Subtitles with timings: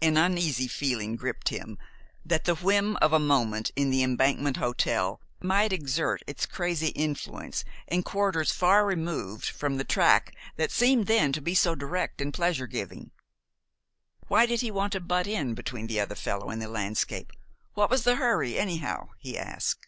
[0.00, 1.76] An uneasy feeling gripped him
[2.24, 7.66] that the whim of a moment in the Embankment Hotel might exert its crazy influence
[7.86, 12.32] in quarters far removed from the track that seemed then to be so direct and
[12.32, 13.10] pleasure giving.
[14.28, 17.30] "Why did he want to butt in between the other fellow and the landscape?
[17.74, 19.86] What was the hurry, anyhow?" he asked.